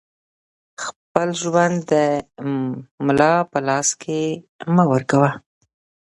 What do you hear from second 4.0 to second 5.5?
کې مه ورکوه